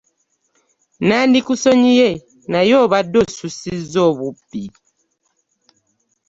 Nandikusonyiye 1.07 2.09
naye 2.51 2.73
obadde 2.83 3.17
osussizza 3.25 3.99
obubbi. 4.09 4.63